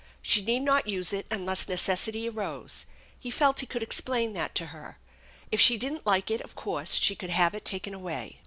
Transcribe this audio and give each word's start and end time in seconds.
She 0.23 0.43
need 0.43 0.61
not 0.61 0.87
use 0.87 1.13
it 1.13 1.27
unless 1.29 1.67
necessity 1.67 2.27
arose. 2.27 2.87
He 3.19 3.29
felt 3.29 3.59
he 3.59 3.67
could 3.67 3.83
explain 3.83 4.33
that 4.33 4.55
to 4.55 4.65
her. 4.73 4.97
If 5.51 5.61
she 5.61 5.77
didn't 5.77 6.07
like 6.07 6.31
it, 6.31 6.41
of 6.41 6.55
course 6.55 6.95
she 6.95 7.15
could 7.15 7.29
have 7.29 7.53
it 7.53 7.65
taken 7.65 7.93
away. 7.93 8.39